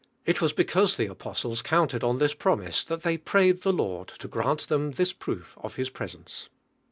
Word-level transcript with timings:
I.f 0.27 0.41
was 0.41 0.51
because 0.51 0.97
the 0.97 1.05
apostles 1.05 1.61
counted 1.61 2.03
on 2.03 2.17
this 2.17 2.33
premise 2.33 2.83
that 2.85 3.03
they 3.03 3.19
prayed 3.19 3.61
the 3.61 3.71
Lord 3.71 4.07
to 4.07 4.27
gran! 4.27 4.57
them 4.67 4.93
this 4.93 5.13
proof 5.13 5.55
of 5.61 5.75
His 5.75 5.91
presence. 5.91 6.49